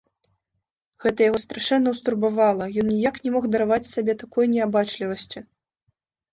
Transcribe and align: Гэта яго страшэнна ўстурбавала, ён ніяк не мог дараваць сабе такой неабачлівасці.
Гэта 1.03 1.19
яго 1.29 1.39
страшэнна 1.43 1.93
ўстурбавала, 1.97 2.65
ён 2.85 2.91
ніяк 2.93 3.15
не 3.27 3.37
мог 3.37 3.43
дараваць 3.59 3.81
сабе 3.93 4.19
такой 4.25 4.53
неабачлівасці. 4.57 5.39